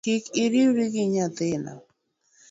[0.05, 1.71] Kik iriwri gi nyathini